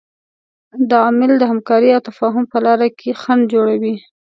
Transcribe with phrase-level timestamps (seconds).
[0.89, 3.95] دا عامل د همکارۍ او تفاهم په لاره کې خنډ جوړوي.